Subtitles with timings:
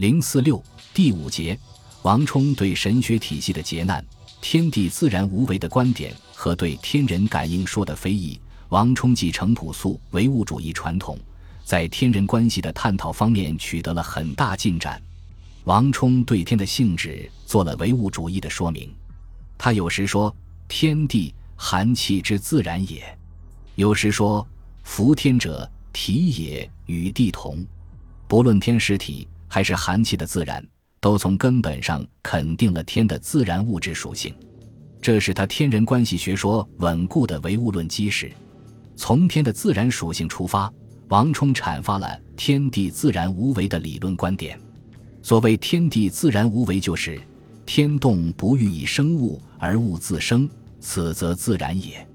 [0.00, 1.58] 零四六第五节，
[2.00, 4.02] 王充对神学体系的劫难、
[4.40, 8.40] 天地自然无为的观点和对天人感应说的非议。
[8.70, 11.18] 王充继承朴素唯物主义传统，
[11.66, 14.98] 在天人关系的探讨方面取得了很大进展。
[15.64, 18.90] 王充对天的性质做了唯物主义的说明。
[19.58, 20.34] 他有时说
[20.66, 23.04] ：“天地寒气之自然也。”
[23.76, 24.48] 有时说
[24.82, 27.62] ：“夫天者，体也与地同。
[28.26, 30.64] 不论天实体。”还是寒气的自然，
[31.00, 34.32] 都从根本上肯定了天的自然物质属性，
[35.02, 38.30] 这是他天人关系学说稳固的唯物论基石。
[38.94, 40.72] 从天的自然属性出发，
[41.08, 44.56] 王充阐发了天地自然无为的理论观点。
[45.20, 47.20] 所谓天地自然无为，就是
[47.66, 50.48] 天动不欲以生物而物自生，
[50.78, 52.06] 此则自然也；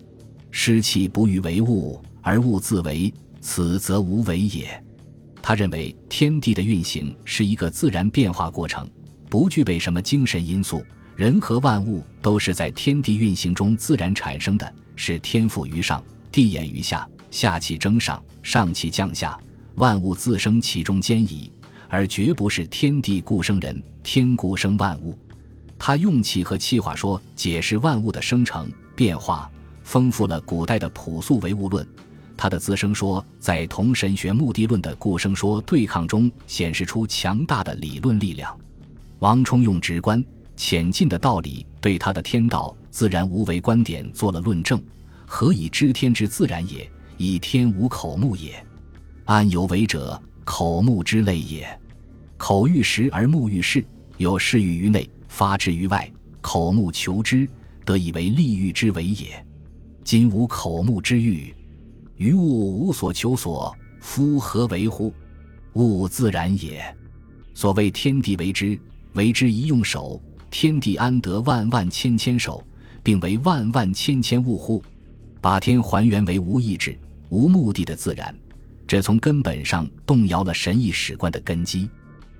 [0.51, 4.81] 湿气不欲为物而物自为，此则无为也。
[5.47, 8.89] 他认为天地的运行是一个自然变化过程，
[9.29, 10.83] 不具备什么精神因素。
[11.15, 19.39] 人和万物都是在天地运行中自然产生的，是天赋于上，地掩于下，下气蒸上，上气降下，
[19.75, 21.51] 万物自生其中间矣，
[21.89, 25.15] 而绝不是天地故生人，天故生万物。
[25.77, 29.47] 他用气和气化说解释万物的生成变化，
[29.83, 31.87] 丰富了古代的朴素唯物论。
[32.37, 38.55] 他的自生说在同神学目的论的固生说对抗中显示出强大的理论力量。
[39.19, 40.23] 王充用直观
[40.55, 44.81] 浅近的道理对他的天道自然无为观点做了论证：
[45.25, 46.89] 何以知天之自然也？
[47.17, 48.61] 以天无口目也。
[49.23, 50.21] 安有为者？
[50.43, 51.67] 口目之类也。
[52.37, 53.83] 口欲食而目欲视，
[54.17, 56.11] 有视欲于内，发之于外。
[56.41, 57.49] 口目求之，
[57.83, 59.43] 得以为利欲之为也。
[60.03, 61.55] 今无口目之欲。
[62.17, 65.13] 于物无所求所，夫何为乎？
[65.73, 66.83] 物自然也。
[67.53, 68.79] 所谓天地为之，
[69.13, 72.65] 为之一用手，天地安得万万千千手，
[73.03, 74.81] 并为万万千千物乎？
[75.41, 76.97] 把天还原为无意志、
[77.29, 78.33] 无目的的自然，
[78.87, 81.89] 这从根本上动摇了神意史观的根基。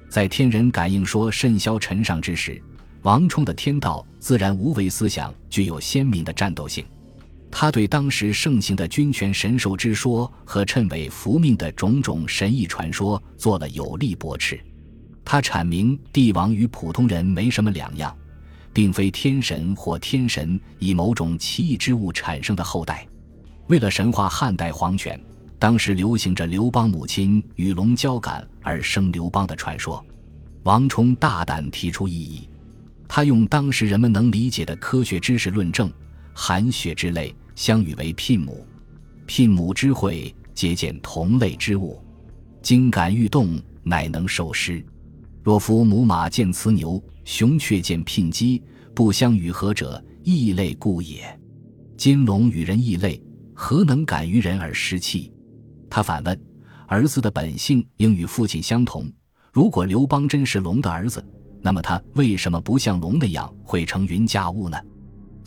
[0.10, 2.62] 在天人感应说甚嚣尘上之时，
[3.02, 6.86] 王充的天道自然无为思想具有鲜明的战斗性。
[7.58, 14.60] 他对当时盛行的君权神授之说和谶纬伏命的种种神异传说做了有力驳斥。
[15.24, 18.14] 他阐明帝王与普通人没什么两样，
[18.74, 23.08] 并非天神或天神以某种奇异之物产生的后代。
[23.68, 25.18] 为了神话汉代皇权，
[25.58, 30.06] 当时流行着刘邦母亲与龙交感而生刘邦的传说。
[30.64, 32.50] 王充大胆提出异议，
[33.08, 35.90] 他用当时人们能理解的科学知识论证
[36.34, 37.34] 寒血之类。
[37.56, 38.66] 相与为牝母，
[39.26, 42.00] 牝母之会，皆见同类之物，
[42.62, 44.86] 精感欲动，乃能受湿。
[45.42, 48.62] 若夫母马见雌牛，雄雀见牝鸡，
[48.94, 51.40] 不相与合者，异类故也。
[51.96, 53.22] 金龙与人异类，
[53.54, 55.32] 何能感于人而失气？
[55.90, 56.40] 他反问：
[56.88, 59.10] 儿子的本性应与父亲相同。
[59.54, 61.24] 如果刘邦真是龙的儿子，
[61.62, 64.78] 那么他为什么不像龙那样会乘云驾雾呢？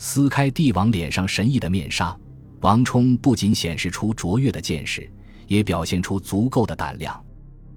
[0.01, 2.17] 撕开帝王脸上神异的面纱，
[2.61, 5.07] 王充不仅显示出卓越的见识，
[5.45, 7.21] 也表现出足够的胆量。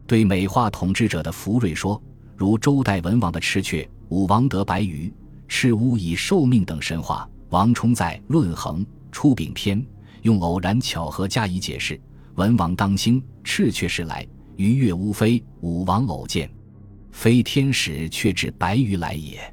[0.06, 2.00] 对美化统治者的福瑞说，
[2.36, 5.12] 如周代文王的赤雀、武王得白鱼、
[5.48, 9.80] 赤乌以受命等神话，王充在《论衡·出丙篇》
[10.22, 12.00] 用偶然巧合加以解释：
[12.36, 14.24] 文王当兴，赤雀是来；
[14.56, 16.48] 鱼跃乌飞，武王偶见，
[17.10, 19.52] 非天使却指白鱼来也。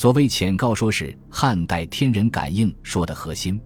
[0.00, 3.60] 所谓浅告说是汉代天人感应说的核心。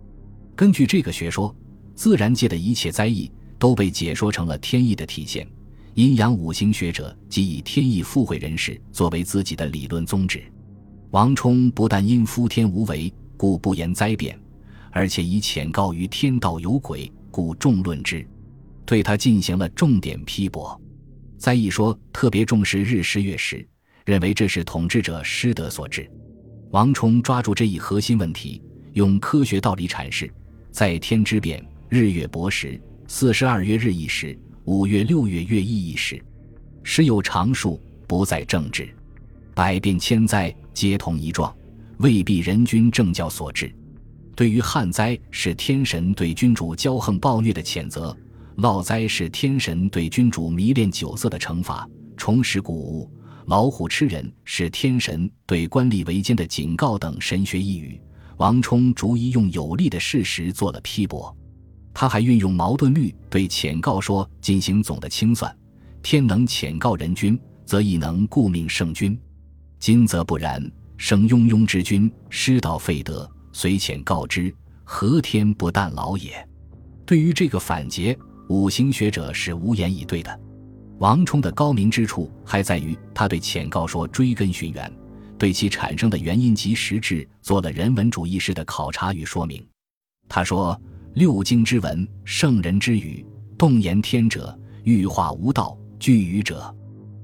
[0.56, 1.54] 根据这个学说，
[1.94, 5.46] 自然界的一切灾异都被解说成了天意的体现。
[5.94, 10.42] 阴阳五行学者即以天意附会人士作为自己的理论宗旨。
[11.12, 14.36] 王充不但因夫天无为，故不言灾变，
[14.90, 18.26] 而且以浅告于天道有鬼，故重论之，
[18.84, 20.76] 对他进行了重点批驳。
[21.38, 23.64] 灾异说特别重视日食月食，
[24.04, 26.10] 认为这是统治者失德所致。
[26.74, 28.60] 王充抓住这一核心问题，
[28.94, 30.28] 用科学道理阐释：
[30.72, 36.20] 在天之变，日月薄时，四十二月日一时，五月六月月异一时，
[36.82, 38.92] 时有常数，不在政治。
[39.54, 41.54] 百变千灾，皆同一状，
[41.98, 43.72] 未必人君政教所致。
[44.34, 48.12] 对于旱灾，是天神对君主骄横暴虐的谴责；
[48.56, 51.88] 涝灾是天神对君主迷恋酒色的惩罚。
[52.16, 53.08] 重拾古物。
[53.46, 58.00] 老虎吃人是天神对官吏为奸的警告等神学一语，
[58.38, 61.34] 王充逐一用有力的事实做了批驳。
[61.92, 65.54] 他还运用矛盾律对浅告说进行总的清算：
[66.02, 69.18] 天能浅告人君，则亦能顾命圣君。
[69.78, 70.60] 今则不然，
[70.96, 74.52] 生庸庸之君，失道废德，虽遣告之，
[74.84, 76.48] 何天不但老也？
[77.04, 78.16] 对于这个反诘，
[78.48, 80.40] 五行学者是无言以对的。
[80.98, 84.90] 王充的高明之处还在于他对遣告说追根寻源，
[85.36, 89.64] 对其产生的原因及实质做了人文主义式的考察与说明。
[90.28, 90.80] 他说
[91.14, 93.24] ：“六经之文，圣人之语，
[93.58, 96.74] 动言天者，欲化无道，具语者，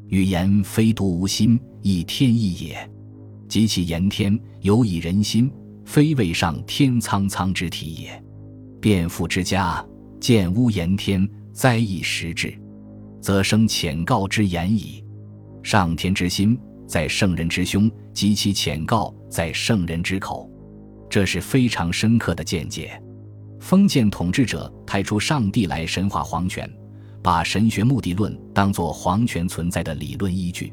[0.09, 2.91] 语言非独无心，亦天意也。
[3.49, 5.51] 及其言天，有以人心，
[5.85, 8.23] 非为上天苍苍之体也。
[8.81, 9.85] 变复之家，
[10.21, 12.53] 见屋言天，灾异时至。”
[13.21, 15.05] 则生浅告之言矣。
[15.63, 20.51] 上天之心在圣人之胸，及其浅告在圣人之口，
[21.09, 23.01] 这是非常深刻的见解。
[23.61, 26.69] 封建统治者派出上帝来神化皇权，
[27.23, 30.73] 把神学目的论当作皇权存在的理论依据。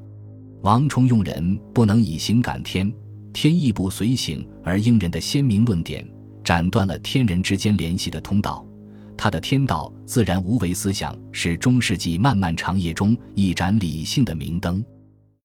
[0.62, 2.92] 王充用人不能以形感天，
[3.34, 6.08] 天意不随行而应人的鲜明论点，
[6.44, 8.67] 斩断了天人之间联系的通道。
[9.18, 14.84] 他的天道自然无为思想是中世纪漫漫长夜中一盏理性的明灯。